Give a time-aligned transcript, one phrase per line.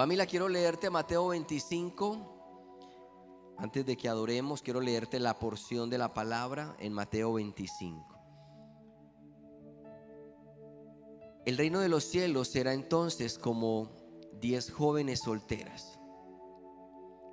[0.00, 3.54] Familia, quiero leerte Mateo 25.
[3.58, 8.18] Antes de que adoremos, quiero leerte la porción de la palabra en Mateo 25.
[11.44, 13.90] El reino de los cielos será entonces como
[14.40, 15.98] diez jóvenes solteras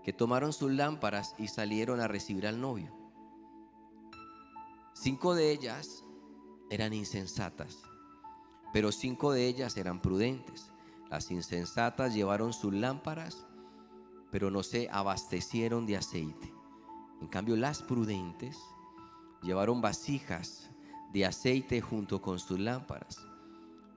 [0.04, 2.93] que tomaron sus lámparas y salieron a recibir al novio.
[4.93, 6.04] Cinco de ellas
[6.70, 7.77] eran insensatas,
[8.73, 10.73] pero cinco de ellas eran prudentes.
[11.09, 13.45] Las insensatas llevaron sus lámparas,
[14.31, 16.53] pero no se abastecieron de aceite.
[17.21, 18.57] En cambio, las prudentes
[19.41, 20.70] llevaron vasijas
[21.13, 23.25] de aceite junto con sus lámparas.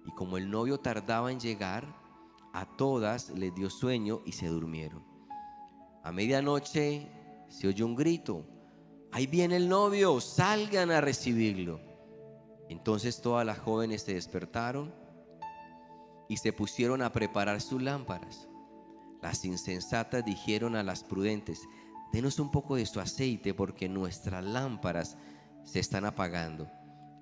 [0.06, 1.84] Y como el novio tardaba en llegar,
[2.52, 5.04] a todas les dio sueño y se durmieron.
[6.02, 7.08] A medianoche
[7.48, 8.46] se oyó un grito,
[9.12, 11.80] ahí viene el novio, salgan a recibirlo.
[12.68, 14.99] Entonces todas las jóvenes se despertaron
[16.30, 18.48] y se pusieron a preparar sus lámparas.
[19.20, 21.68] Las insensatas dijeron a las prudentes,
[22.12, 25.18] denos un poco de su aceite porque nuestras lámparas
[25.64, 26.70] se están apagando.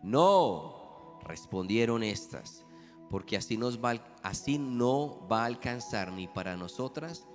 [0.02, 2.66] No, respondieron estas,
[3.08, 7.26] porque así, nos va, así no va a alcanzar ni para nosotras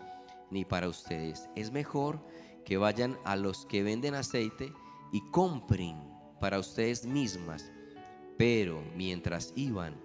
[0.51, 1.49] ni para ustedes.
[1.55, 2.23] Es mejor
[2.65, 4.71] que vayan a los que venden aceite
[5.11, 5.97] y compren
[6.39, 7.71] para ustedes mismas.
[8.37, 9.95] Pero mientras iban,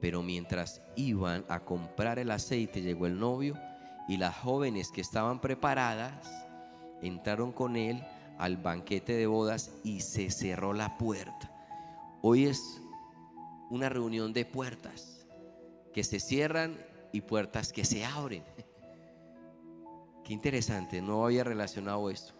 [0.00, 3.56] pero mientras iban a comprar el aceite, llegó el novio
[4.08, 6.28] y las jóvenes que estaban preparadas
[7.02, 8.04] entraron con él
[8.38, 11.52] al banquete de bodas y se cerró la puerta.
[12.22, 12.80] Hoy es
[13.70, 15.26] una reunión de puertas
[15.92, 16.78] que se cierran
[17.12, 18.44] y puertas que se abren.
[20.24, 22.34] Qué interesante, no había relacionado esto.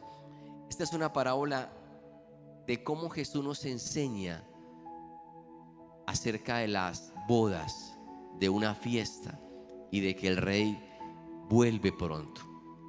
[0.69, 1.71] Esta es una parábola
[2.67, 4.45] de cómo Jesús nos enseña
[6.11, 7.97] acerca de las bodas,
[8.41, 9.39] de una fiesta
[9.93, 10.77] y de que el rey
[11.49, 12.41] vuelve pronto.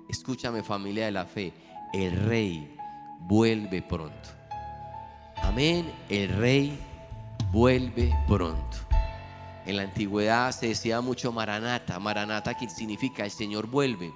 [0.09, 1.53] Escúchame familia de la fe,
[1.93, 2.75] el rey
[3.19, 4.29] vuelve pronto.
[5.43, 6.79] Amén, el rey
[7.51, 8.77] vuelve pronto.
[9.67, 14.11] En la antigüedad se decía mucho Maranata, Maranata que significa el Señor vuelve.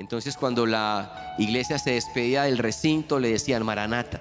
[0.00, 4.20] Entonces cuando la iglesia se despedía del recinto le decían Maranata,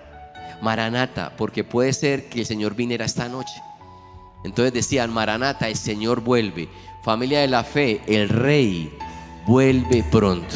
[0.62, 3.64] Maranata, porque puede ser que el Señor viniera esta noche.
[4.44, 6.68] Entonces decían, Maranata, el Señor vuelve.
[7.04, 8.92] Familia de la fe, el rey
[9.46, 10.56] vuelve pronto.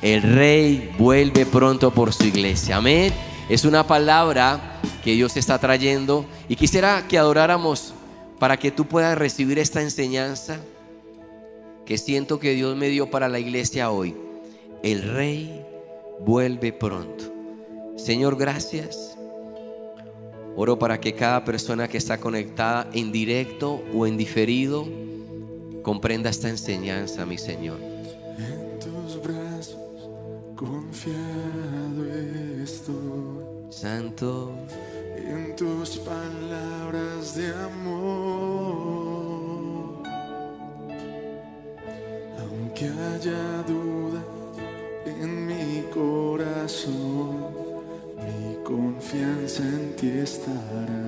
[0.00, 2.76] El rey vuelve pronto por su iglesia.
[2.76, 3.12] Amén.
[3.48, 7.94] Es una palabra que Dios está trayendo y quisiera que adoráramos
[8.38, 10.58] para que tú puedas recibir esta enseñanza
[11.86, 14.16] que siento que Dios me dio para la iglesia hoy.
[14.82, 15.64] El rey
[16.20, 17.24] vuelve pronto.
[17.96, 19.11] Señor, gracias
[20.54, 24.86] Oro para que cada persona que está conectada en directo o en diferido
[25.82, 27.78] comprenda esta enseñanza, mi Señor.
[27.80, 30.10] En tus brazos
[30.54, 32.04] confiado
[32.62, 33.44] estoy.
[33.70, 34.52] Santo.
[35.16, 38.42] En tus palabras de amor.
[42.38, 44.22] Aunque haya duda
[45.06, 47.61] en mi corazón
[48.72, 51.02] confianza en ti estará.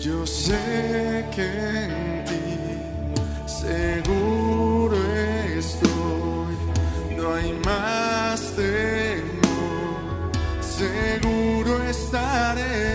[0.00, 1.48] Yo sé que
[1.84, 2.44] en ti
[3.46, 4.96] seguro
[5.58, 6.56] estoy,
[7.16, 12.93] no hay más temor, seguro estaré.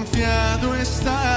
[0.00, 1.29] Confiado estaré,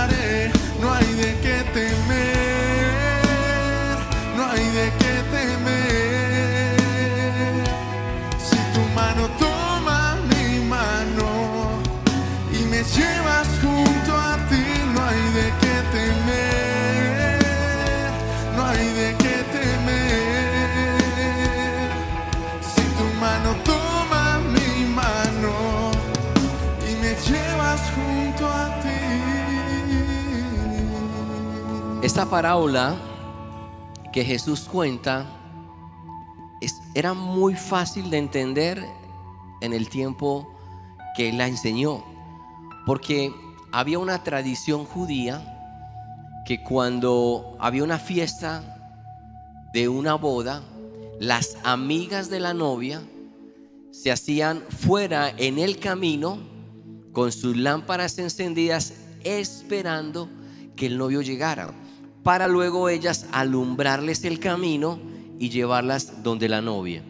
[32.03, 32.97] Esta parábola
[34.11, 35.25] que Jesús cuenta
[36.93, 38.85] era muy fácil de entender
[39.61, 40.53] en el tiempo
[41.15, 42.03] que la enseñó,
[42.85, 43.33] porque
[43.71, 48.61] había una tradición judía que cuando había una fiesta
[49.71, 50.61] de una boda,
[51.21, 53.01] las amigas de la novia
[53.91, 56.37] se hacían fuera en el camino
[57.13, 60.27] con sus lámparas encendidas esperando
[60.75, 61.73] que el novio llegara,
[62.23, 64.99] para luego ellas alumbrarles el camino
[65.39, 67.03] y llevarlas donde la novia.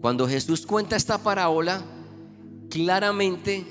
[0.00, 1.84] Cuando Jesús cuenta esta parábola,
[2.70, 3.66] claramente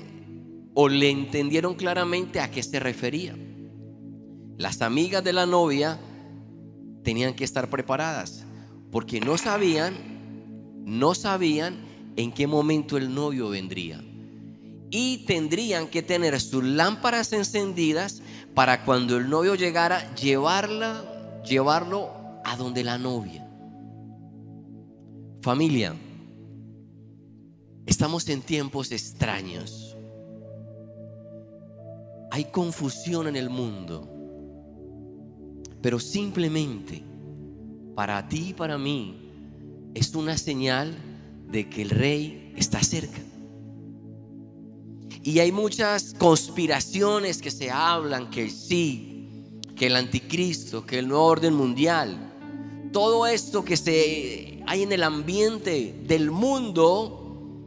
[0.74, 3.34] o le entendieron claramente a qué se refería.
[4.58, 5.98] Las amigas de la novia
[7.02, 8.44] tenían que estar preparadas
[8.90, 9.94] porque no sabían,
[10.84, 11.76] no sabían
[12.16, 14.02] en qué momento el novio vendría.
[14.90, 18.22] Y tendrían que tener sus lámparas encendidas
[18.58, 21.04] para cuando el novio llegara llevarla,
[21.44, 22.10] llevarlo
[22.44, 23.48] a donde la novia.
[25.42, 25.94] Familia,
[27.86, 29.96] estamos en tiempos extraños.
[32.32, 34.10] Hay confusión en el mundo.
[35.80, 37.04] Pero simplemente
[37.94, 40.96] para ti y para mí es una señal
[41.46, 43.20] de que el rey está cerca.
[45.28, 51.26] Y hay muchas conspiraciones que se hablan que sí, que el anticristo, que el nuevo
[51.26, 52.16] orden mundial,
[52.94, 57.66] todo esto que se hay en el ambiente del mundo,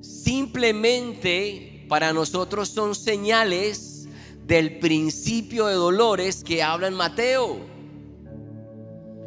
[0.00, 4.08] simplemente para nosotros son señales
[4.46, 7.60] del principio de dolores que habla en Mateo.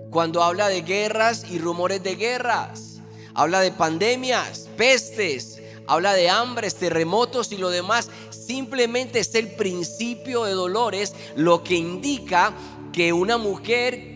[0.09, 3.01] Cuando habla de guerras y rumores de guerras,
[3.35, 5.54] habla de pandemias, pestes,
[5.87, 11.75] habla de hambres, terremotos y lo demás, simplemente es el principio de dolores lo que
[11.75, 12.53] indica
[12.91, 14.15] que una mujer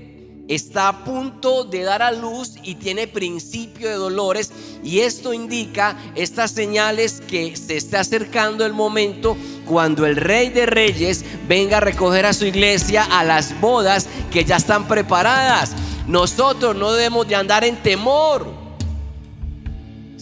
[0.49, 4.51] está a punto de dar a luz y tiene principio de dolores.
[4.83, 10.65] Y esto indica estas señales que se está acercando el momento cuando el rey de
[10.65, 15.73] reyes venga a recoger a su iglesia a las bodas que ya están preparadas.
[16.07, 18.58] Nosotros no debemos de andar en temor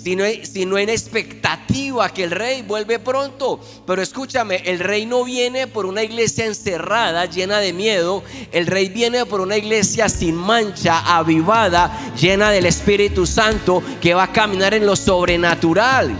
[0.03, 3.59] sino, en expectativa que el rey vuelve pronto.
[3.85, 8.23] Pero escúchame, el rey no viene por una iglesia encerrada, llena de miedo.
[8.51, 14.23] El rey viene por una iglesia sin mancha, avivada, llena del Espíritu Santo, que va
[14.23, 16.15] a caminar en lo sobrenatural.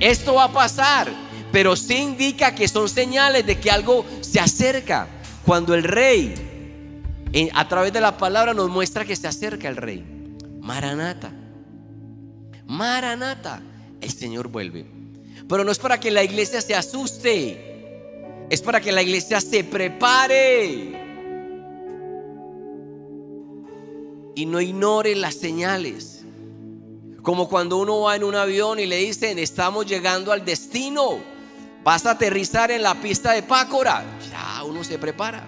[0.00, 1.12] Esto va a pasar,
[1.52, 5.08] pero sí indica que son señales de que algo se acerca.
[5.44, 6.34] Cuando el rey,
[7.52, 10.02] a través de la palabra, nos muestra que se acerca el rey.
[10.60, 11.43] Maranata.
[12.66, 13.60] Maranata,
[14.00, 14.86] el Señor vuelve.
[15.48, 19.64] Pero no es para que la iglesia se asuste, es para que la iglesia se
[19.64, 21.02] prepare
[24.34, 26.22] y no ignore las señales.
[27.22, 31.18] Como cuando uno va en un avión y le dicen, estamos llegando al destino,
[31.82, 34.04] vas a aterrizar en la pista de Pácora.
[34.30, 35.46] Ya uno se prepara.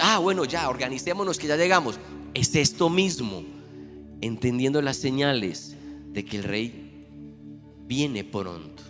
[0.00, 1.98] ah, bueno, ya, organicémonos que ya llegamos.
[2.34, 3.44] Es esto mismo
[4.24, 5.76] entendiendo las señales
[6.12, 7.06] de que el rey
[7.86, 8.82] viene pronto.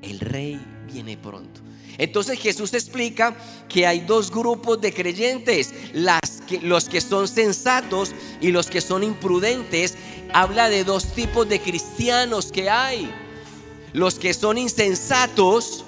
[0.00, 0.60] El rey
[0.90, 1.60] viene pronto.
[1.98, 3.36] Entonces Jesús explica
[3.68, 5.74] que hay dos grupos de creyentes,
[6.62, 9.96] los que son sensatos y los que son imprudentes.
[10.32, 13.10] Habla de dos tipos de cristianos que hay.
[13.92, 15.84] Los que son insensatos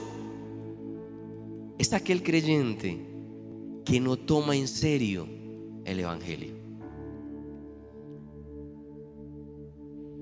[1.78, 3.06] es aquel creyente
[3.84, 5.28] que no toma en serio
[5.84, 6.59] el Evangelio.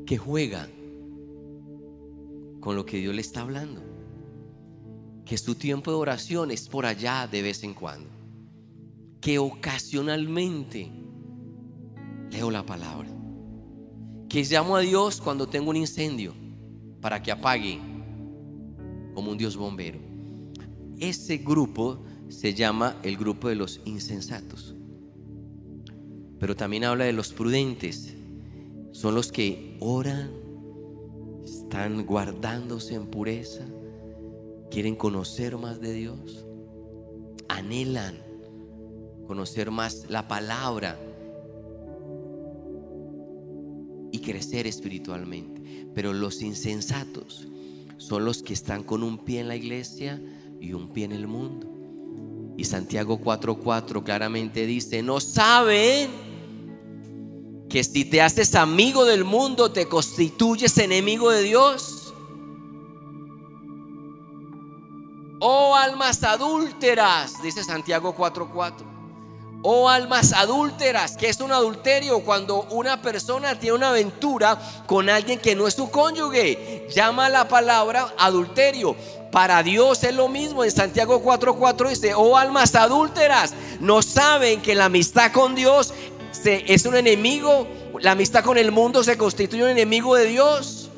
[0.09, 0.67] Que juega
[2.61, 3.83] con lo que Dios le está hablando.
[5.27, 8.09] Que su tiempo de oración es por allá de vez en cuando.
[9.21, 10.91] Que ocasionalmente
[12.31, 13.11] leo la palabra.
[14.31, 16.33] Que llamo a Dios cuando tengo un incendio
[17.03, 17.79] para que apague
[19.13, 19.99] como un Dios bombero.
[20.99, 24.75] Ese grupo se llama el grupo de los insensatos.
[26.41, 28.15] Pero también habla de los prudentes,
[28.99, 30.29] son los que oran,
[31.45, 33.65] están guardándose en pureza,
[34.73, 36.45] quieren conocer más de Dios,
[37.49, 38.17] anhelan
[39.29, 40.99] conocer más la palabra
[44.11, 45.87] y crecer espiritualmente.
[45.95, 47.47] Pero los insensatos
[47.99, 50.21] son los que están con un pie en la iglesia
[50.61, 51.69] y un pie en el mundo.
[52.57, 56.28] Y Santiago 4:4 claramente dice, no saben
[57.69, 62.15] que si te haces amigo del mundo te constituyes enemigo de Dios.
[65.41, 68.99] Oh almas adúlteras, dice Santiago 4:4.
[69.63, 74.57] Oh almas adúlteras, que es un adulterio cuando una persona tiene una aventura
[74.87, 76.87] con alguien que no es su cónyuge.
[76.95, 78.97] Llama la palabra adulterio.
[79.33, 80.65] Para Dios es lo mismo.
[80.65, 85.93] En Santiago 4:4 dice, oh almas adúlteras, no saben que la amistad con Dios
[86.45, 87.67] es un enemigo,
[88.01, 90.91] la amistad con el mundo se constituye un enemigo de Dios.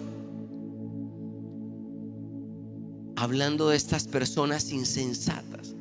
[3.17, 5.75] Hablando de estas personas insensatas,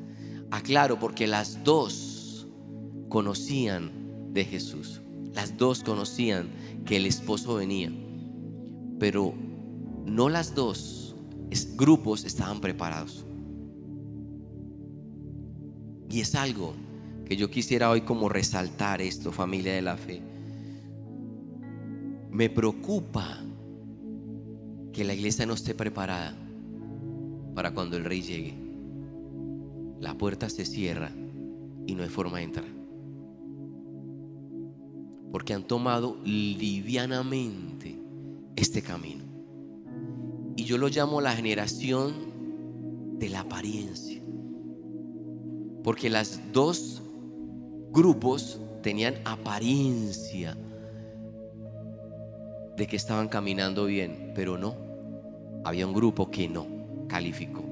[0.52, 2.48] aclaro, porque las dos
[3.10, 3.92] conocían
[4.34, 5.02] de Jesús.
[5.34, 6.50] Las dos conocían
[6.86, 7.92] que el esposo venía,
[9.00, 9.34] pero
[10.06, 11.16] no las dos
[11.76, 13.26] grupos estaban preparados.
[16.10, 16.74] Y es algo
[17.30, 20.20] que yo quisiera hoy como resaltar esto, familia de la fe.
[22.32, 23.44] Me preocupa
[24.92, 26.36] que la iglesia no esté preparada
[27.54, 28.56] para cuando el rey llegue.
[30.00, 31.12] La puerta se cierra
[31.86, 32.66] y no hay forma de entrar.
[35.32, 37.96] Porque han tomado livianamente
[38.56, 39.24] este camino.
[40.56, 44.20] Y yo lo llamo la generación de la apariencia.
[45.84, 47.04] Porque las dos
[47.92, 50.56] grupos tenían apariencia
[52.76, 54.76] de que estaban caminando bien, pero no.
[55.66, 56.66] Había un grupo que no
[57.08, 57.64] calificó.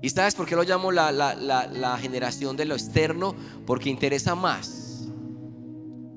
[0.00, 3.36] ¿Y sabes por qué lo llamo la, la, generación de lo externo?
[3.66, 5.06] Porque interesa más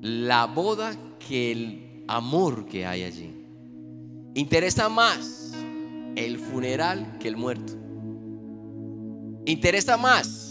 [0.00, 0.96] la boda
[1.28, 3.32] que el amor que hay allí.
[4.34, 5.52] Interesa más
[6.16, 7.74] el funeral que el muerto.
[9.44, 10.45] Interesa más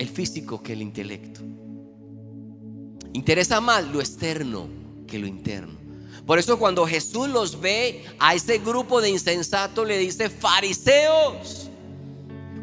[0.00, 1.42] el físico que el intelecto.
[3.12, 4.66] Interesa más lo externo
[5.06, 5.78] que lo interno.
[6.24, 11.68] Por eso cuando Jesús los ve a ese grupo de insensatos le dice, fariseos,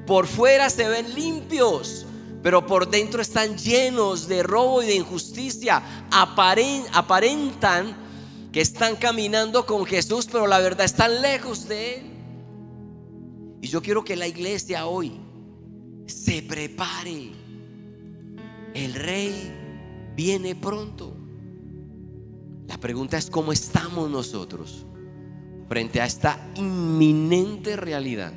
[0.08, 2.08] por fuera se ven limpios,
[2.42, 6.08] pero por dentro están llenos de robo y de injusticia.
[6.10, 7.96] aparentan
[8.52, 12.02] que están caminando con Jesús, pero la verdad están lejos de Él.
[13.62, 15.27] Y yo quiero que la iglesia hoy
[16.08, 17.32] se prepare.
[18.74, 19.54] El rey
[20.16, 21.16] viene pronto.
[22.68, 24.86] La pregunta es cómo estamos nosotros
[25.70, 28.34] frente a esta inminente realidad.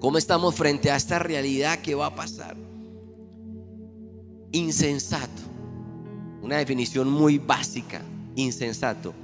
[0.00, 2.56] ¿Cómo estamos frente a esta realidad que va a pasar?
[4.50, 5.42] Insensato.
[6.42, 8.02] Una definición muy básica.
[8.34, 9.14] Insensato.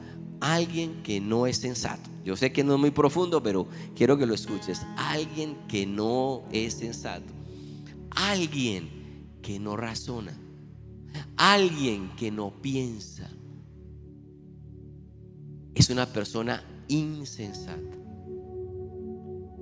[0.40, 2.09] Alguien que no es sensato.
[2.25, 3.66] Yo sé que no es muy profundo, pero
[3.97, 4.83] quiero que lo escuches.
[4.97, 7.33] Alguien que no es sensato.
[8.11, 8.88] Alguien
[9.42, 10.38] que no razona.
[11.37, 13.30] Alguien que no piensa.
[15.75, 17.97] Es una persona insensata.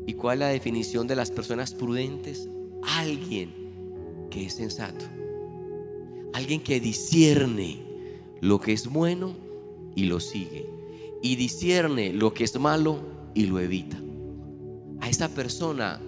[0.07, 2.49] ¿Y cuál es la definición de las personas prudentes?
[2.83, 3.53] Alguien
[4.31, 5.05] que es sensato.
[6.33, 7.83] Alguien que discierne
[8.41, 9.46] lo que es bueno
[9.97, 10.71] y lo sigue.
[11.23, 13.01] Y discierne lo que es malo
[13.35, 13.99] y lo evita.
[15.01, 16.01] A esa persona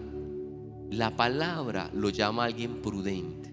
[0.90, 3.52] la palabra lo llama alguien prudente.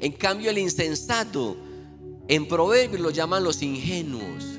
[0.00, 1.56] En cambio el insensato
[2.26, 4.58] en proverbios lo llaman los ingenuos.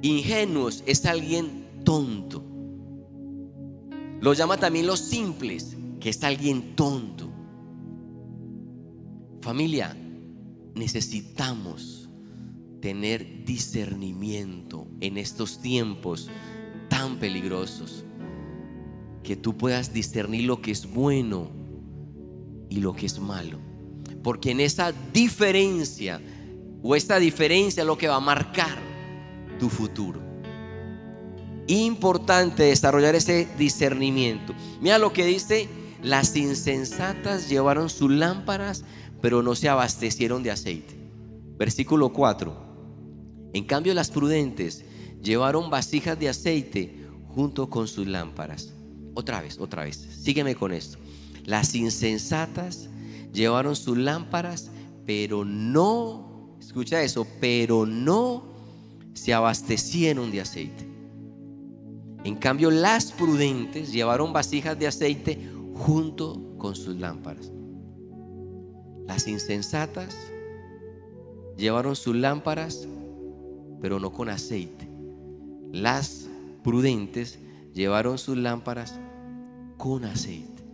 [0.00, 2.42] Ingenuos es alguien tonto.
[4.20, 7.28] Lo llama también los simples, que es alguien tonto.
[9.40, 9.96] Familia,
[10.74, 12.07] necesitamos
[12.80, 16.28] tener discernimiento en estos tiempos
[16.88, 18.04] tan peligrosos.
[19.22, 21.50] Que tú puedas discernir lo que es bueno
[22.68, 23.58] y lo que es malo.
[24.22, 26.20] Porque en esa diferencia,
[26.82, 28.78] o esta diferencia es lo que va a marcar
[29.58, 30.28] tu futuro
[31.68, 34.54] importante desarrollar ese discernimiento.
[34.80, 35.68] Mira lo que dice,
[36.02, 38.84] las insensatas llevaron sus lámparas,
[39.20, 40.96] pero no se abastecieron de aceite.
[41.58, 42.67] Versículo 4.
[43.52, 44.84] En cambio las prudentes
[45.22, 48.72] llevaron vasijas de aceite junto con sus lámparas.
[49.14, 49.96] Otra vez, otra vez.
[49.96, 50.98] Sígueme con esto.
[51.44, 52.88] Las insensatas
[53.32, 54.70] llevaron sus lámparas,
[55.06, 58.44] pero no, escucha eso, pero no
[59.14, 60.86] se abastecieron de aceite.
[62.24, 67.50] En cambio, las prudentes llevaron vasijas de aceite junto con sus lámparas.
[69.06, 70.14] Las insensatas
[71.56, 72.86] llevaron sus lámparas,
[73.80, 74.88] pero no con aceite.
[75.72, 76.28] Las
[76.62, 77.38] prudentes
[77.74, 78.98] llevaron sus lámparas
[79.76, 80.64] con aceite.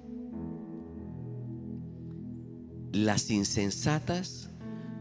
[2.93, 4.51] Las insensatas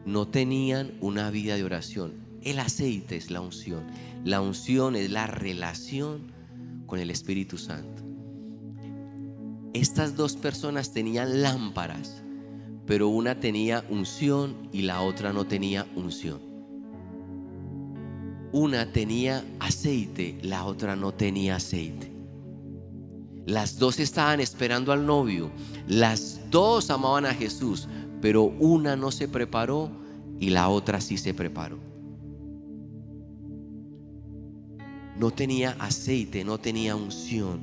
[0.06, 2.14] no tenían una vida de oración.
[2.42, 3.86] El aceite es la unción.
[4.26, 6.32] La unción es la relación
[6.86, 8.04] con el Espíritu Santo.
[9.74, 12.24] Estas dos personas tenían lámparas,
[12.86, 16.53] pero una tenía unción y la otra no tenía unción.
[18.54, 22.10] Una tenía aceite, la otra no tenía aceite.
[23.46, 25.52] Las dos estaban esperando al novio,
[25.88, 27.90] las dos amaban a Jesús,
[28.22, 29.92] pero una no se preparó
[30.40, 31.94] y la otra sí se preparó.
[35.24, 37.62] no tenía aceite, no tenía unción.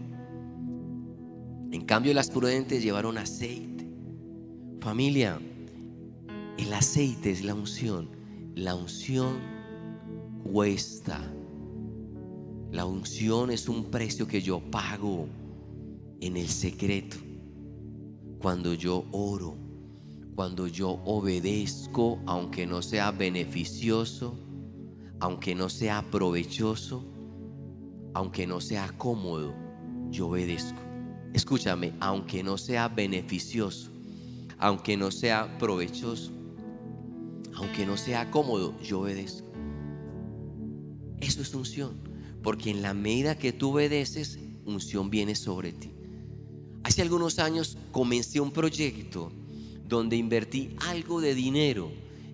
[1.72, 3.86] En cambio las prudentes llevaron aceite.
[4.80, 5.38] Familia,
[6.58, 8.10] El aceite es la unción.
[8.54, 9.38] La unción
[10.44, 11.20] cuesta.
[12.70, 15.26] La unción es un precio que yo pago
[16.20, 17.16] en el secreto.
[18.40, 19.56] Cuando yo oro,
[20.34, 24.38] cuando yo obedezco, aunque no sea beneficioso,
[25.18, 27.04] aunque no sea provechoso,
[28.14, 29.52] aunque no sea cómodo,
[30.10, 30.78] yo obedezco.
[31.34, 33.90] Escúchame, aunque no sea beneficioso,
[34.58, 36.32] aunque no sea provechoso,
[37.54, 39.49] aunque no sea cómodo, yo obedezco.
[41.20, 41.94] Eso es unción,
[42.42, 45.90] porque en la medida que tú obedeces, unción viene sobre ti.
[46.82, 49.32] Hace algunos años comencé un proyecto
[49.86, 51.90] donde invertí algo de dinero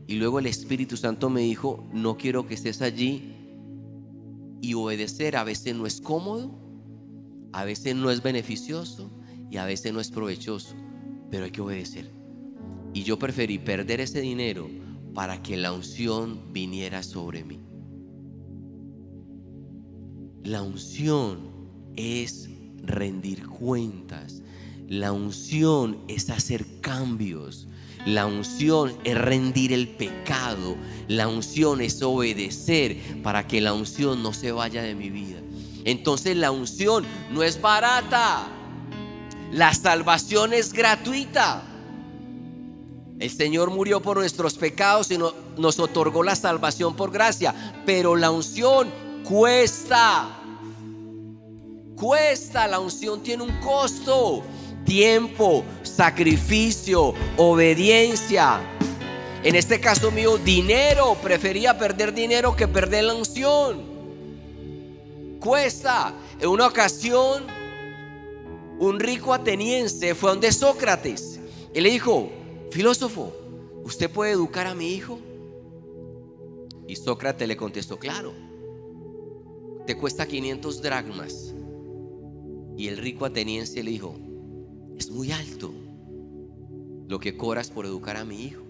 [0.06, 3.34] y luego el Espíritu Santo me dijo, no quiero que estés allí
[4.60, 6.54] y obedecer a veces no es cómodo,
[7.52, 9.10] a veces no es beneficioso
[9.50, 10.74] y a veces no es provechoso,
[11.30, 12.10] pero hay que obedecer.
[12.94, 14.68] Y yo preferí perder ese dinero
[15.12, 17.65] para que la unción viniera sobre mí.
[20.46, 21.40] La unción
[21.96, 22.48] es
[22.84, 24.42] rendir cuentas.
[24.88, 27.66] La unción es hacer cambios.
[28.06, 30.76] La unción es rendir el pecado.
[31.08, 35.40] La unción es obedecer para que la unción no se vaya de mi vida.
[35.84, 38.46] Entonces la unción no es barata.
[39.50, 41.64] La salvación es gratuita.
[43.18, 47.82] El Señor murió por nuestros pecados y nos otorgó la salvación por gracia.
[47.84, 50.28] Pero la unción cuesta.
[51.96, 54.42] Cuesta, la unción tiene un costo.
[54.84, 58.60] Tiempo, sacrificio, obediencia.
[59.42, 61.16] En este caso mío, dinero.
[61.22, 63.96] Prefería perder dinero que perder la unción.
[65.40, 66.14] Cuesta.
[66.40, 67.46] En una ocasión,
[68.78, 71.40] un rico ateniense fue donde Sócrates
[71.72, 72.30] y le dijo,
[72.70, 73.34] filósofo,
[73.84, 75.18] ¿usted puede educar a mi hijo?
[76.86, 78.32] Y Sócrates le contestó, claro,
[79.86, 81.54] te cuesta 500 dracmas.
[82.76, 84.18] Y el rico ateniense le dijo,
[84.98, 85.72] es muy alto
[87.08, 88.62] lo que cobras por educar a mi hijo.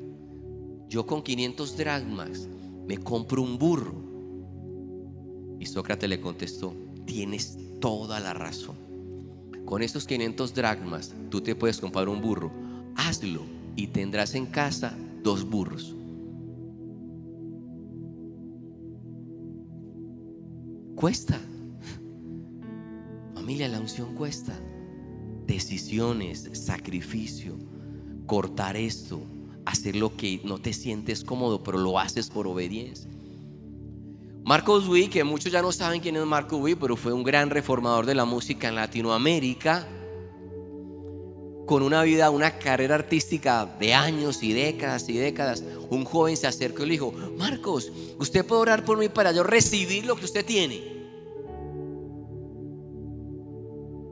[0.89, 2.49] Yo con 500 dracmas
[2.87, 3.95] me compro un burro.
[5.59, 6.75] Y Sócrates le contestó,
[7.07, 8.77] tienes toda la razón.
[9.65, 12.53] Con esos 500 dracmas tú te puedes comprar un burro.
[12.95, 13.43] Hazlo
[13.75, 15.96] y tendrás en casa dos burros.
[20.97, 21.39] Cuesta.
[23.35, 24.59] Familia, la unción cuesta.
[25.47, 27.59] Decisiones, sacrificio,
[28.25, 29.21] cortar esto,
[29.67, 33.11] hacer lo que no te sientes cómodo, pero lo haces por obediencia.
[34.43, 37.51] Marcos Witt, que muchos ya no saben quién es Marcos Witt, pero fue un gran
[37.51, 39.87] reformador de la música en Latinoamérica,
[41.67, 45.63] con una vida, una carrera artística de años y décadas y décadas.
[45.91, 49.43] Un joven se acercó y le dijo, Marcos, ¿usted puede orar por mí para yo
[49.43, 50.97] recibir lo que usted tiene?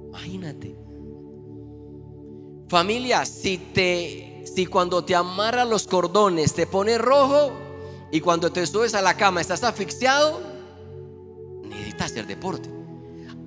[0.08, 0.76] Imagínate.
[2.68, 7.52] Familia, si te si cuando te amarran los cordones te pone rojo
[8.12, 10.40] y cuando te subes a la cama estás asfixiado,
[11.64, 12.83] necesitas hacer deporte.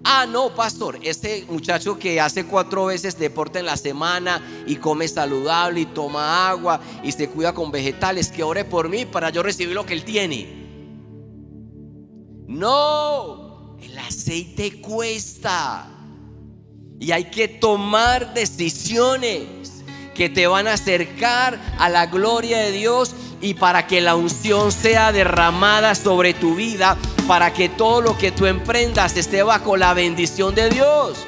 [0.10, 5.06] Ah, no, pastor, este muchacho que hace cuatro veces deporte en la semana y come
[5.06, 9.44] saludable y toma agua y se cuida con vegetales, que ore por mí para yo
[9.44, 10.48] recibir lo que él tiene.
[12.48, 15.90] No, el aceite cuesta.
[17.02, 19.84] Y hay que tomar decisiones
[20.16, 24.72] que te van a acercar a la gloria de Dios y para que la unción
[24.72, 29.94] sea derramada sobre tu vida, para que todo lo que tú emprendas esté bajo la
[29.94, 31.26] bendición de Dios.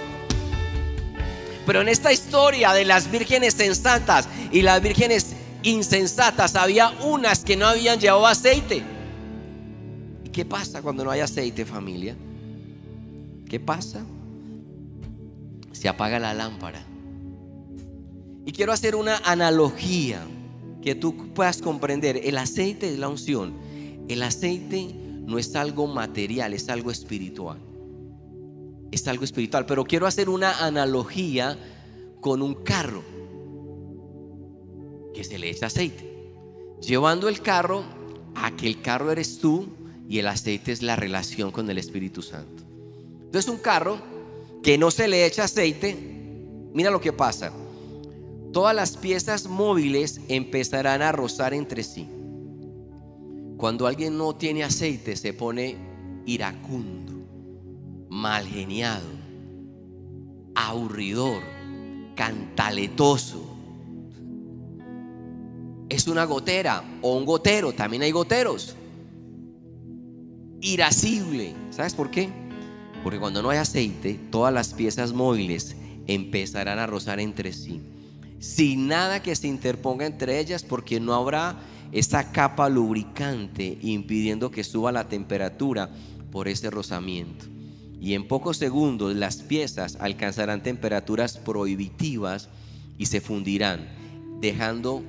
[1.65, 7.57] Pero en esta historia de las vírgenes sensatas y las vírgenes insensatas, había unas que
[7.57, 8.81] no habían llevado aceite.
[10.23, 12.15] ¿Y qué pasa cuando no hay aceite, familia?
[13.47, 14.03] ¿Qué pasa?
[15.79, 16.83] se apaga la lámpara.
[18.45, 20.21] Y quiero hacer una analogía
[20.81, 22.19] que tú puedas comprender.
[22.23, 23.53] El aceite es la unción.
[24.09, 24.93] El aceite
[25.29, 27.59] no es algo material, es algo espiritual.
[28.91, 29.65] Es algo espiritual.
[29.67, 31.57] Pero quiero hacer una analogía
[32.19, 33.03] con un carro
[35.13, 36.33] que se le echa aceite.
[36.81, 37.83] Llevando el carro
[38.35, 39.67] a que el carro eres tú
[40.07, 42.63] y el aceite es la relación con el Espíritu Santo.
[43.25, 43.99] Entonces un carro
[44.63, 45.95] que no se le echa aceite,
[46.73, 47.51] mira lo que pasa.
[48.51, 52.07] Todas las piezas móviles empezarán a rozar entre sí.
[53.59, 55.75] Cuando alguien no tiene aceite se pone
[56.25, 57.11] iracundo,
[58.09, 59.05] mal geniado,
[60.55, 61.43] aburridor,
[62.15, 63.43] cantaletoso.
[65.89, 68.77] es una gotera o un gotero, también hay goteros.
[70.61, 72.29] Irascible, ¿sabes por qué?
[73.03, 75.75] Porque cuando no hay aceite, todas las piezas móviles
[76.07, 77.81] empezarán a rozar entre sí,
[78.39, 81.59] sin nada que se interponga entre ellas, porque no habrá
[81.91, 85.89] esta capa lubricante impidiendo que suba la temperatura
[86.31, 87.45] por ese rozamiento.
[87.99, 92.49] Y en pocos segundos las piezas alcanzarán temperaturas prohibitivas
[92.97, 93.89] y se fundirán,
[94.39, 95.03] dejando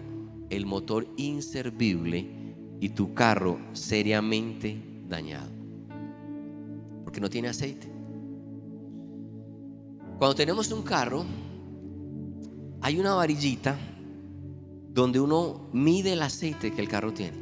[0.48, 2.26] el motor inservible
[2.80, 5.50] y tu carro seriamente dañado.
[7.04, 7.88] Porque no tiene aceite.
[10.18, 11.24] Cuando tenemos un carro,
[12.80, 13.78] hay una varillita
[14.92, 17.38] donde uno mide el aceite que el carro tiene.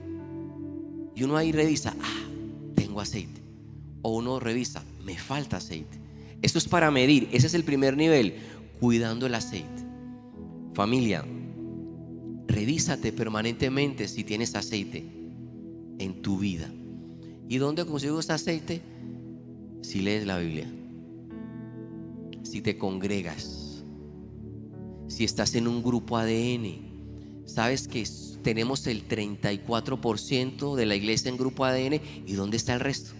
[1.15, 2.29] Y uno ahí revisa, ah,
[2.75, 3.41] tengo aceite.
[4.03, 5.99] O uno revisa, me falta aceite.
[6.43, 8.35] Esto es para medir, ese es el primer nivel,
[8.81, 9.85] cuidando el aceite.
[10.75, 11.25] Familia,
[12.47, 15.05] revísate permanentemente si tienes aceite
[15.99, 16.71] en tu vida.
[17.49, 18.83] ¿Y dónde consigo este aceite?
[19.83, 20.71] Si lees la Biblia,
[22.43, 23.83] si te congregas,
[25.09, 26.88] si estás en un grupo ADN,
[27.49, 28.07] sabes que
[28.43, 33.15] tenemos el 34% de la iglesia en grupo ADN y ¿dónde está el resto?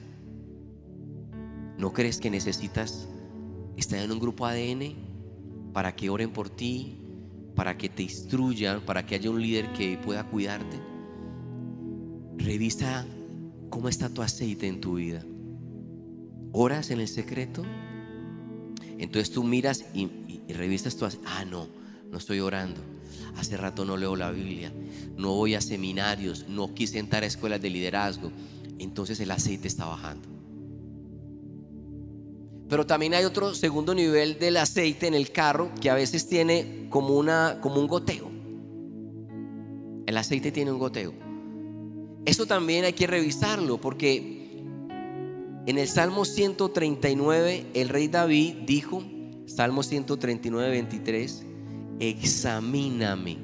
[1.79, 3.09] ¿No crees que necesitas
[3.77, 4.95] estar en un grupo ADN
[5.73, 6.99] para que oren por ti,
[7.55, 10.79] para que te instruyan, para que haya un líder que pueda cuidarte?
[12.37, 13.07] Revisa
[13.71, 15.25] cómo está tu aceite en tu vida.
[16.53, 17.63] ¿Oras en el secreto?
[18.99, 20.09] Entonces tú miras y,
[20.53, 21.27] revisas tu aceite.
[21.29, 21.69] Ah, no,
[22.11, 22.81] no estoy orando
[23.37, 24.73] Hace rato no leo la Biblia,
[25.17, 28.33] no voy a seminarios, no quise entrar a escuelas de liderazgo.
[28.79, 30.29] Entonces el aceite está bajando.
[32.69, 36.89] Pero también hay otro segundo nivel del aceite en el carro que a veces tiene
[36.91, 38.31] como, una, como un goteo.
[40.07, 41.15] El aceite tiene un goteo.
[42.25, 44.65] Eso también hay que revisarlo porque
[45.67, 49.03] en el Salmo 139 el rey David dijo,
[49.47, 51.45] Salmo 139, 23,
[52.01, 53.39] examíname,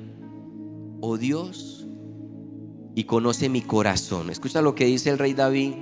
[1.01, 1.87] oh Dios,
[2.95, 4.31] y conoce mi corazón.
[4.31, 5.73] Escucha lo que dice el rey David.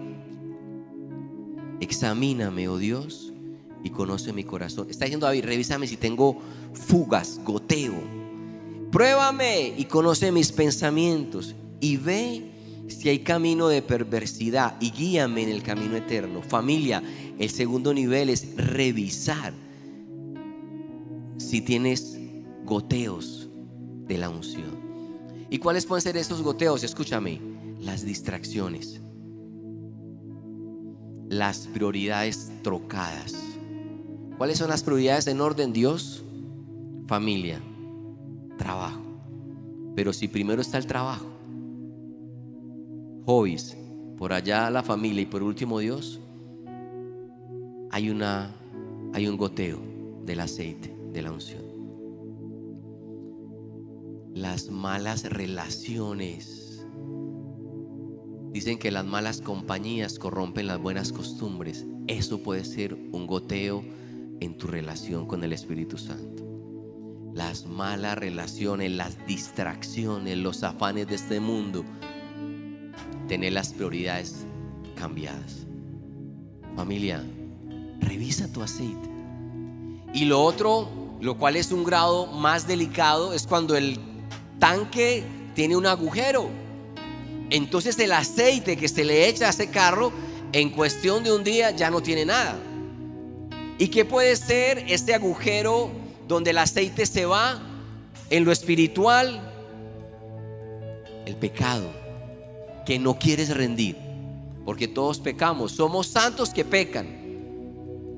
[1.81, 3.33] Examíname, oh Dios,
[3.85, 4.89] y conoce mi corazón.
[4.89, 6.39] Está diciendo David, revísame si tengo
[6.73, 8.23] fugas, goteo.
[8.91, 12.53] Pruébame y conoce mis pensamientos y ve
[12.89, 16.43] si hay camino de perversidad y guíame en el camino eterno.
[16.43, 17.03] Familia,
[17.39, 19.53] el segundo nivel es revisar
[21.39, 22.19] si tienes
[22.64, 23.48] goteos
[24.07, 24.81] de la unción.
[25.51, 26.83] ¿Y cuáles pueden ser esos goteos?
[26.83, 27.40] Escúchame,
[27.79, 29.01] las distracciones,
[31.29, 33.35] las prioridades trocadas.
[34.38, 35.72] ¿Cuáles son las prioridades en orden?
[35.72, 36.25] Dios,
[37.07, 37.61] familia,
[38.57, 39.03] trabajo.
[39.94, 41.27] Pero si primero está el trabajo,
[43.27, 43.77] hobbies,
[44.16, 46.20] por allá la familia y por último Dios,
[47.90, 48.55] hay una
[49.12, 49.79] hay un goteo
[50.25, 51.72] del aceite de la unción
[54.35, 56.85] las malas relaciones.
[58.53, 61.87] Dicen que las malas compañías corrompen las buenas costumbres.
[62.07, 63.85] Eso puede ser un goteo
[64.40, 66.42] en tu relación con el Espíritu Santo.
[67.35, 71.85] Las malas relaciones, las distracciones, los afanes de este mundo.
[73.27, 74.47] Tener las prioridades
[74.97, 75.66] cambiadas.
[76.77, 77.25] Familia,
[78.01, 79.11] revisa tu aceite.
[80.12, 80.88] Y lo otro,
[81.21, 84.12] lo cual es un grado más delicado, es cuando el
[84.62, 85.25] tanque
[85.57, 86.48] tiene un agujero.
[87.51, 90.12] Entonces el aceite que se le echa a ese carro
[90.53, 92.57] en cuestión de un día ya no tiene nada.
[93.77, 95.90] ¿Y qué puede ser este agujero
[96.29, 97.61] donde el aceite se va
[98.31, 99.53] en lo espiritual?
[101.27, 101.90] El pecado,
[102.87, 103.96] que no quieres rendir,
[104.64, 107.20] porque todos pecamos, somos santos que pecan.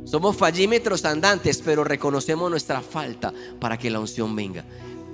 [0.04, 4.62] Somos fallímetros andantes, pero reconocemos nuestra falta para que la unción venga.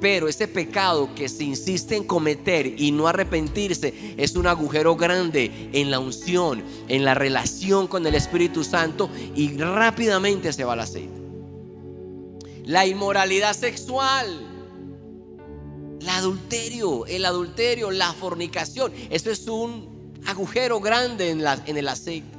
[0.01, 5.71] Pero ese pecado que se insiste en cometer y no arrepentirse es un agujero grande
[5.73, 10.81] en la unción, en la relación con el Espíritu Santo y rápidamente se va al
[10.81, 11.21] aceite.
[12.65, 14.27] La inmoralidad sexual,
[16.01, 22.39] el adulterio, el adulterio, la fornicación, eso es un agujero grande en, en el aceite.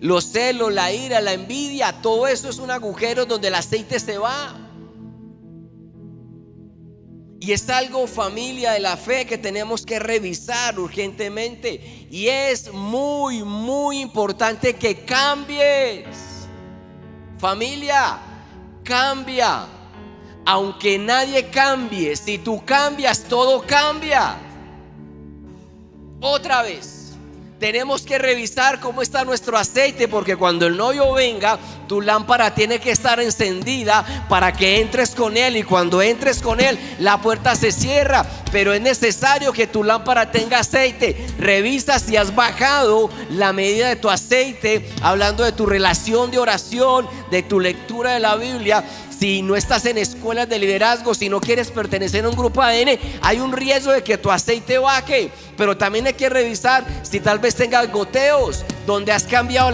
[0.00, 4.18] Los celos, la ira, la envidia, todo eso es un agujero donde el aceite se
[4.18, 4.65] va.
[7.46, 12.08] Y es algo familia de la fe que tenemos que revisar urgentemente.
[12.10, 16.48] Y es muy, muy importante que cambies.
[17.38, 18.18] Familia,
[18.82, 19.68] cambia.
[20.44, 24.36] aunque nadie cambie, si tú cambias, todo cambia.
[26.20, 27.05] Otra vez.
[27.58, 32.78] Tenemos que revisar cómo está nuestro aceite porque cuando el novio venga, tu lámpara tiene
[32.80, 37.54] que estar encendida para que entres con él y cuando entres con él, la puerta
[37.56, 38.26] se cierra.
[38.52, 41.26] Pero es necesario que tu lámpara tenga aceite.
[41.38, 47.08] Revisa si has bajado la medida de tu aceite, hablando de tu relación de oración,
[47.30, 48.84] de tu lectura de la Biblia
[49.18, 52.98] si no estás en escuelas de liderazgo, si no quieres pertenecer a un grupo ADN,
[53.22, 55.30] hay un riesgo de que tu aceite baje.
[55.56, 59.72] Pero también hay que revisar si tal vez tengas goteos, donde has cambiado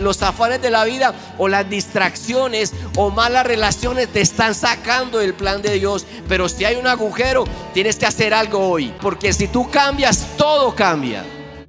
[0.00, 5.34] los afanes de la vida o las distracciones o malas relaciones te están sacando del
[5.34, 6.04] plan de Dios.
[6.28, 8.92] Pero si hay un agujero, tienes que hacer algo hoy.
[9.00, 11.24] Porque si tú cambias, todo cambia.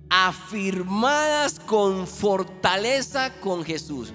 [0.10, 4.12] Afirmadas con fortaleza con Jesús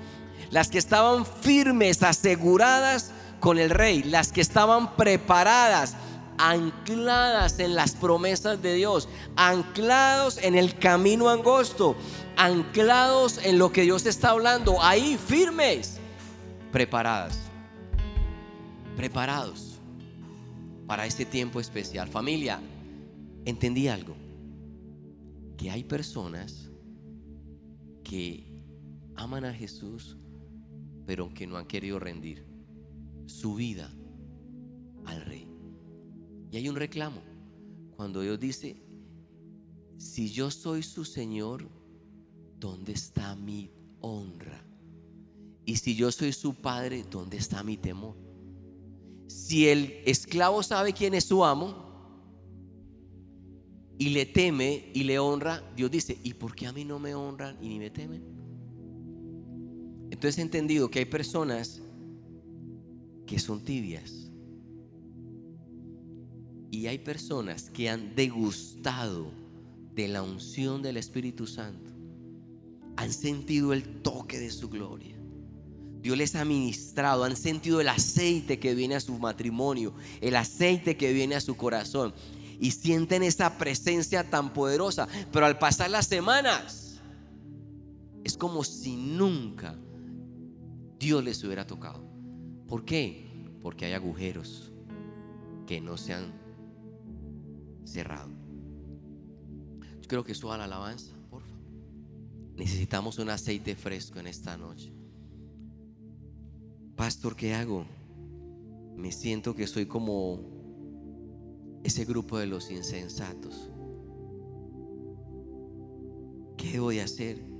[0.50, 5.96] las que estaban firmes, aseguradas con el rey, las que estaban preparadas,
[6.38, 11.96] ancladas en las promesas de Dios, anclados en el camino angosto,
[12.37, 15.98] anclados en lo que Dios está hablando, ahí firmes,
[16.72, 17.38] preparadas,
[18.96, 19.80] preparados
[20.87, 22.09] para este tiempo especial.
[22.09, 22.61] Familia,
[23.44, 24.16] entendí algo,
[25.56, 26.70] que hay personas
[28.04, 28.46] que
[29.16, 30.16] aman a Jesús
[31.07, 32.45] pero que no han querido rendir
[33.27, 33.90] su vida
[35.05, 35.49] al rey.
[36.51, 37.23] Y hay un reclamo.
[37.97, 38.77] Cuando Dios dice,
[39.97, 41.69] si yo soy su Señor,
[42.59, 44.62] ¿dónde está mi honra?
[45.64, 48.16] Y si yo soy su padre, ¿dónde está mi temor?
[49.27, 51.85] Si el esclavo sabe quién es su amo
[53.99, 57.14] y le teme y le honra, Dios dice, ¿y por qué a mí no me
[57.14, 58.45] honran y ni me temen?
[60.16, 61.83] Entonces he entendido que hay personas
[63.26, 64.31] que son tibias.
[66.70, 69.31] Y hay personas que han degustado
[69.94, 71.92] de la unción del Espíritu Santo.
[72.96, 75.18] Han sentido el toque de su gloria.
[76.00, 80.96] Dios les ha ministrado, han sentido el aceite que viene a su matrimonio, el aceite
[80.96, 82.14] que viene a su corazón.
[82.59, 85.09] Y sienten esa presencia tan poderosa.
[85.31, 87.02] Pero al pasar las semanas,
[88.24, 89.79] es como si nunca
[90.98, 92.02] Dios les hubiera tocado.
[92.66, 93.26] ¿Por qué?
[93.62, 94.72] Porque hay agujeros
[95.66, 96.32] que no se han
[97.85, 98.30] cerrado.
[100.00, 101.56] Yo creo que suba la alabanza, por favor.
[102.56, 104.92] Necesitamos un aceite fresco en esta noche.
[106.96, 107.85] Pastor, ¿qué hago?
[108.96, 110.40] Me siento que soy como
[111.85, 113.70] ese grupo de los insensatos.
[116.56, 117.56] ¿Qué voy a hacer?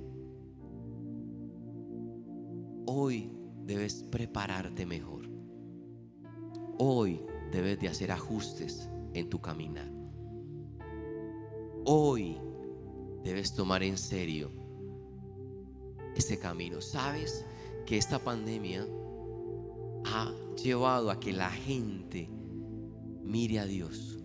[2.87, 3.29] Hoy
[3.65, 5.29] debes prepararte mejor.
[6.79, 7.21] Hoy
[7.51, 9.91] debes de hacer ajustes en tu caminar.
[11.85, 12.37] Hoy
[13.23, 14.51] debes tomar en serio
[16.15, 16.81] ese camino.
[16.81, 17.45] Sabes
[17.85, 18.87] que esta pandemia
[20.05, 22.29] ha llevado a que la gente
[23.23, 24.23] mire a Dios,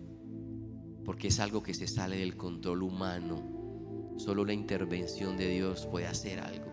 [1.03, 4.15] porque es algo que se sale del control humano.
[4.17, 6.72] Solo la intervención de Dios puede hacer algo.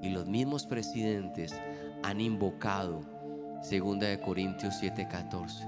[0.00, 1.60] Y los mismos presidentes
[2.02, 3.00] han invocado
[3.68, 5.66] 2 de Corintios 7:14.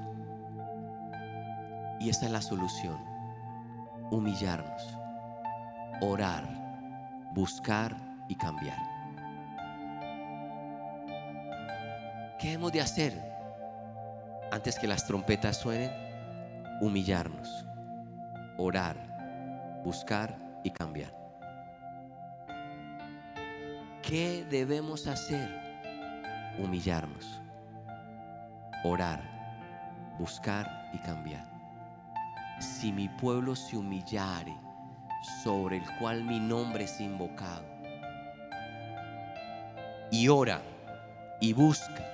[2.01, 2.99] Y esa es la solución.
[4.11, 4.97] Humillarnos,
[6.01, 6.45] orar,
[7.35, 7.97] buscar
[8.29, 8.79] y cambiar.
[12.39, 13.23] ¿Qué hemos de hacer
[14.51, 15.91] antes que las trompetas suenen?
[16.81, 17.67] Humillarnos,
[18.57, 18.97] orar,
[19.85, 21.20] buscar y cambiar.
[24.11, 25.49] ¿Qué debemos hacer?
[26.59, 27.41] Humillarnos,
[28.83, 29.23] orar,
[30.19, 31.49] buscar y cambiar.
[32.59, 34.53] Si mi pueblo se humillare,
[35.45, 37.65] sobre el cual mi nombre es invocado,
[40.11, 40.61] y ora
[41.41, 42.05] y busca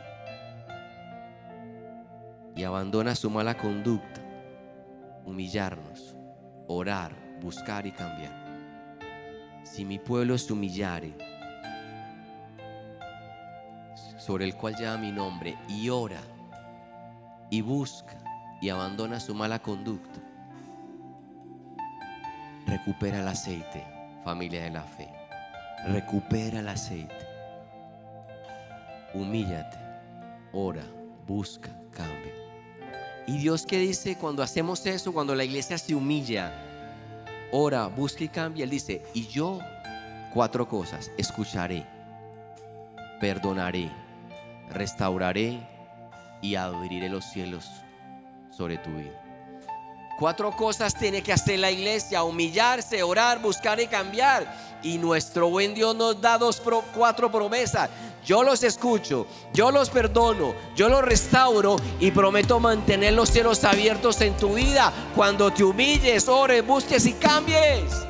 [2.54, 4.20] y abandona su mala conducta,
[5.24, 6.14] humillarnos,
[6.66, 8.44] orar, buscar y cambiar.
[9.62, 11.25] Si mi pueblo se humillare,
[14.26, 16.20] sobre el cual lleva mi nombre y ora
[17.48, 18.16] y busca
[18.60, 20.18] y abandona su mala conducta,
[22.66, 23.86] recupera el aceite,
[24.24, 25.08] familia de la fe.
[25.86, 27.14] Recupera el aceite.
[29.14, 29.78] Humíllate,
[30.52, 30.82] ora,
[31.26, 32.32] busca, cambia.
[33.28, 36.52] Y Dios que dice cuando hacemos eso, cuando la iglesia se humilla,
[37.52, 39.60] ora, busca y cambia, Él dice, y yo
[40.34, 41.86] cuatro cosas, escucharé,
[43.20, 44.05] perdonaré,
[44.70, 45.60] restauraré
[46.40, 47.68] y abriré los cielos
[48.50, 49.22] sobre tu vida.
[50.18, 54.46] Cuatro cosas tiene que hacer la iglesia, humillarse, orar, buscar y cambiar.
[54.82, 56.62] Y nuestro buen Dios nos da dos,
[56.94, 57.90] cuatro promesas.
[58.24, 64.20] Yo los escucho, yo los perdono, yo los restauro y prometo mantener los cielos abiertos
[64.22, 68.06] en tu vida cuando te humilles, ores, busques y cambies.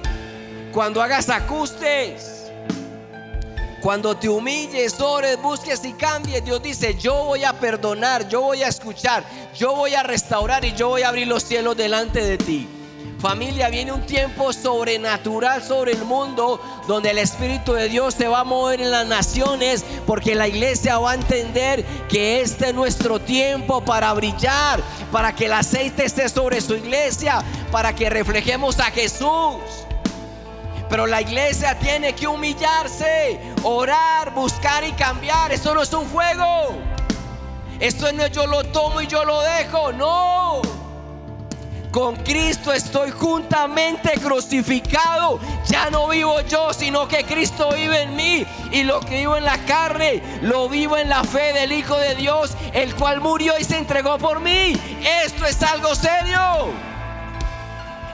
[0.72, 2.35] Cuando hagas ajustes.
[3.80, 8.62] Cuando te humilles, ores, busques y cambies, Dios dice, yo voy a perdonar, yo voy
[8.62, 12.38] a escuchar, yo voy a restaurar y yo voy a abrir los cielos delante de
[12.38, 12.68] ti.
[13.18, 18.40] Familia, viene un tiempo sobrenatural sobre el mundo donde el Espíritu de Dios se va
[18.40, 23.18] a mover en las naciones porque la iglesia va a entender que este es nuestro
[23.18, 28.90] tiempo para brillar, para que el aceite esté sobre su iglesia, para que reflejemos a
[28.90, 29.85] Jesús.
[30.88, 35.52] Pero la iglesia tiene que humillarse, orar, buscar y cambiar.
[35.52, 36.76] Esto no es un juego.
[37.80, 39.92] Esto no es yo lo tomo y yo lo dejo.
[39.92, 40.62] No.
[41.90, 45.40] Con Cristo estoy juntamente crucificado.
[45.66, 48.46] Ya no vivo yo, sino que Cristo vive en mí.
[48.70, 52.14] Y lo que vivo en la carne, lo vivo en la fe del Hijo de
[52.14, 54.78] Dios, el cual murió y se entregó por mí.
[55.24, 56.38] Esto es algo serio.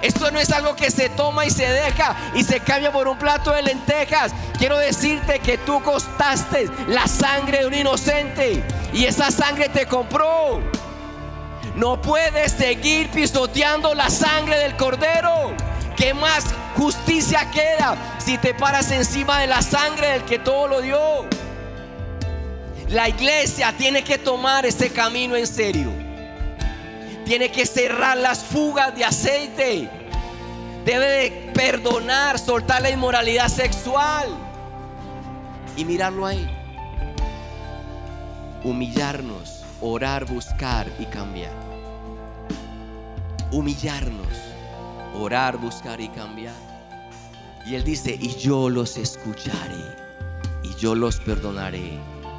[0.02, 3.16] Esto no es algo que se toma y se deja y se cambia por un
[3.16, 4.32] plato de lentejas.
[4.58, 10.60] Quiero decirte que tú costaste la sangre de un inocente y esa sangre te compró.
[11.76, 15.52] No puedes seguir pisoteando la sangre del cordero.
[15.96, 20.80] ¿Qué más justicia queda si te paras encima de la sangre del que todo lo
[20.80, 20.98] dio?
[22.88, 26.01] La iglesia tiene que tomar ese camino en serio
[27.24, 29.88] tiene que cerrar las fugas de aceite.
[30.84, 34.28] Debe de perdonar, soltar la inmoralidad sexual
[35.76, 36.48] y mirarlo ahí.
[38.64, 41.52] Humillarnos, orar, buscar y cambiar.
[43.50, 44.26] Humillarnos,
[45.14, 46.54] orar, buscar y cambiar.
[47.66, 49.84] Y él dice, y yo los escucharé,
[50.64, 51.98] y yo los perdonaré,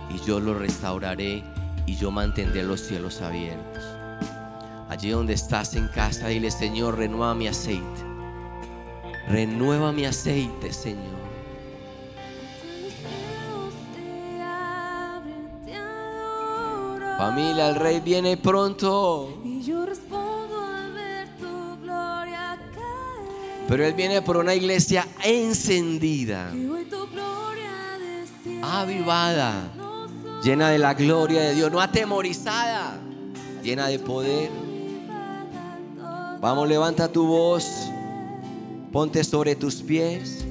[0.10, 1.44] y yo los restauraré,
[1.86, 3.93] y yo mantendré los cielos abiertos.
[4.94, 7.82] Allí donde estás en casa, dile, Señor, renueva mi aceite.
[9.28, 11.18] Renueva mi aceite, Señor.
[17.18, 19.42] Familia, el rey viene pronto.
[23.68, 26.52] Pero Él viene por una iglesia encendida,
[28.62, 29.72] avivada,
[30.44, 33.00] llena de la gloria de Dios, no atemorizada,
[33.64, 34.63] llena de poder.
[36.44, 37.90] Vamos, levanta tu voz.
[38.92, 40.46] Ponte sobre tus pies.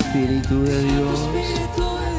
[0.00, 2.15] Espíritu de Dios.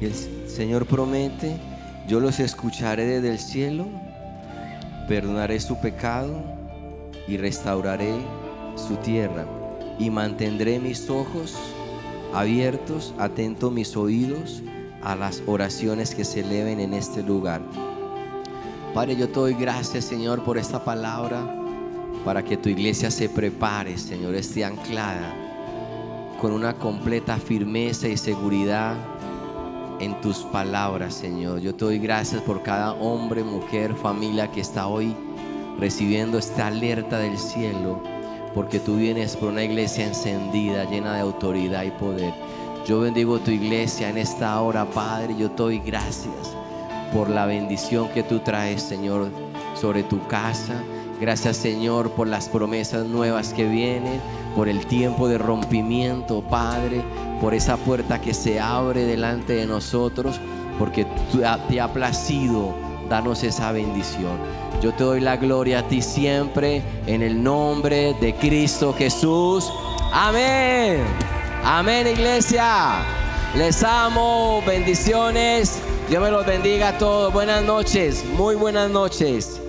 [0.00, 0.14] El
[0.48, 1.56] Señor promete,
[2.06, 3.86] yo los escucharé desde el cielo,
[5.08, 6.40] perdonaré su pecado
[7.26, 8.14] y restauraré
[8.76, 9.44] su tierra.
[9.98, 11.56] Y mantendré mis ojos
[12.32, 14.62] abiertos, atentos mis oídos
[15.02, 17.60] a las oraciones que se eleven en este lugar.
[18.94, 21.54] Padre, yo te doy gracias, Señor, por esta palabra,
[22.24, 25.34] para que tu iglesia se prepare, Señor, esté anclada
[26.40, 29.17] con una completa firmeza y seguridad
[30.00, 31.60] en tus palabras, Señor.
[31.60, 35.14] Yo te doy gracias por cada hombre, mujer, familia que está hoy
[35.78, 38.02] recibiendo esta alerta del cielo,
[38.54, 42.32] porque tú vienes por una iglesia encendida, llena de autoridad y poder.
[42.86, 45.36] Yo bendigo tu iglesia en esta hora, Padre.
[45.38, 46.56] Yo te doy gracias
[47.12, 49.30] por la bendición que tú traes, Señor,
[49.74, 50.82] sobre tu casa.
[51.20, 54.20] Gracias, Señor, por las promesas nuevas que vienen,
[54.54, 57.02] por el tiempo de rompimiento, Padre,
[57.40, 60.40] por esa puerta que se abre delante de nosotros,
[60.78, 61.06] porque
[61.68, 62.74] te ha placido
[63.08, 64.38] darnos esa bendición.
[64.82, 69.70] Yo te doy la gloria a ti siempre en el nombre de Cristo Jesús.
[70.12, 71.02] Amén.
[71.64, 73.02] Amén, iglesia.
[73.56, 74.62] Les amo.
[74.66, 75.80] Bendiciones.
[76.08, 77.32] Dios me los bendiga a todos.
[77.32, 79.60] Buenas noches, muy buenas noches.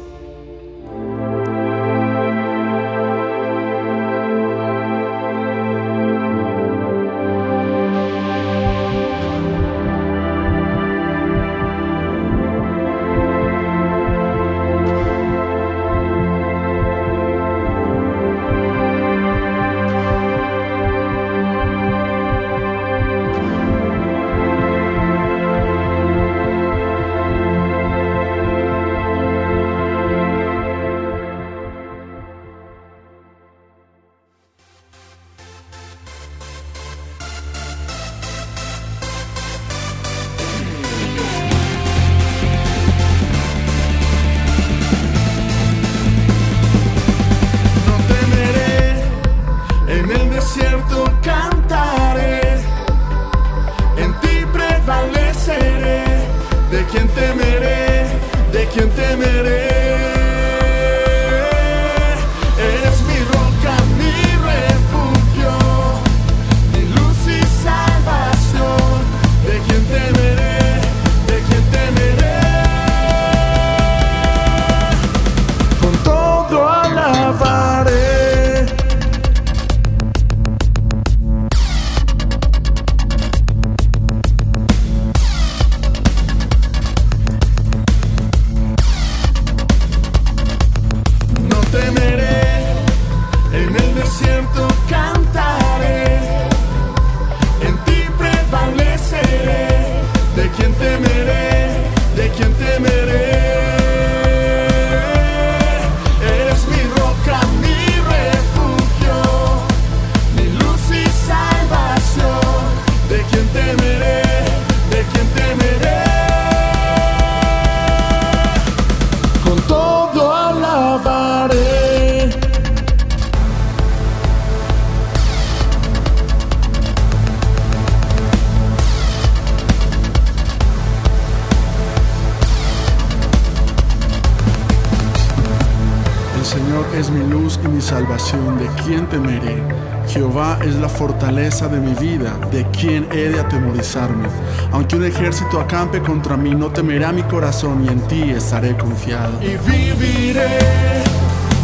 [143.27, 144.27] de atemorizarme.
[144.71, 149.33] Aunque un ejército acampe contra mí, no temerá mi corazón y en ti estaré confiado.
[149.41, 150.59] Y viviré,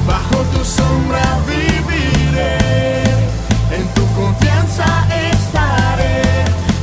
[0.06, 2.58] bajo tu sombra viviré,
[3.72, 4.86] en tu confianza
[5.32, 6.22] estaré,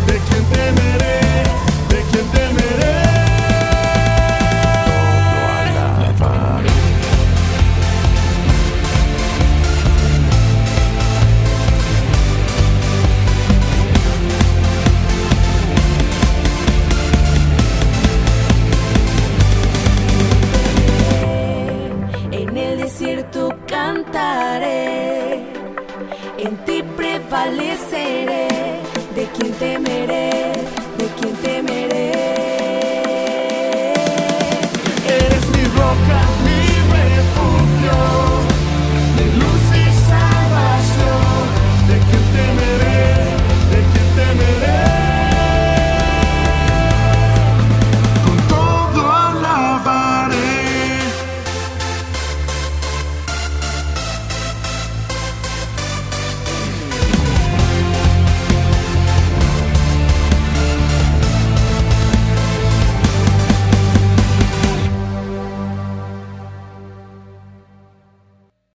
[0.06, 0.81] de quien temer.